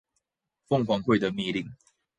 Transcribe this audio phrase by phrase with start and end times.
[0.67, 1.71] 鳳凰會的密令